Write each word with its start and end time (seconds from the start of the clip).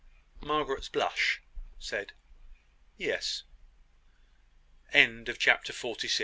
Margaret's 0.41 0.89
blush 0.89 1.43
said 1.77 2.13
"Yes." 2.97 3.43
CHAPTER 5.37 5.73
FORTY 5.73 6.07
SIX. 6.07 6.19